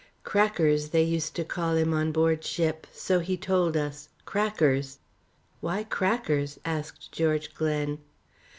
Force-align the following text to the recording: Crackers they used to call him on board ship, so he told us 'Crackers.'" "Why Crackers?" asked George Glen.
Crackers 0.23 0.89
they 0.89 1.03
used 1.03 1.35
to 1.35 1.43
call 1.43 1.75
him 1.75 1.93
on 1.93 2.11
board 2.11 2.43
ship, 2.43 2.87
so 2.91 3.19
he 3.19 3.37
told 3.37 3.77
us 3.77 4.09
'Crackers.'" 4.25 4.97
"Why 5.59 5.83
Crackers?" 5.83 6.59
asked 6.65 7.11
George 7.11 7.53
Glen. 7.53 7.99